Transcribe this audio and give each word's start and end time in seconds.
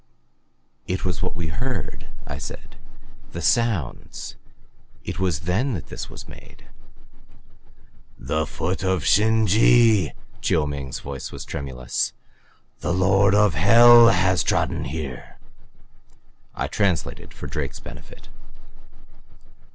"It 0.87 1.05
was 1.05 1.21
what 1.21 1.35
we 1.35 1.49
heard," 1.49 2.07
I 2.25 2.39
said. 2.39 2.75
"The 3.33 3.41
sounds 3.43 4.35
it 5.03 5.19
was 5.19 5.41
then 5.41 5.75
that 5.75 5.89
this 5.89 6.09
was 6.09 6.27
made." 6.27 6.65
"The 8.17 8.47
foot 8.47 8.83
of 8.83 9.05
Shin 9.05 9.45
je!" 9.45 10.13
Chiu 10.41 10.65
Ming's 10.65 11.01
voice 11.01 11.31
was 11.31 11.45
tremulous. 11.45 12.13
"The 12.79 12.95
lord 12.95 13.35
of 13.35 13.53
Hell 13.53 14.07
has 14.07 14.41
trodden 14.41 14.85
here!" 14.85 15.37
I 16.55 16.65
translated 16.65 17.31
for 17.31 17.45
Drake's 17.45 17.79
benefit. 17.79 18.27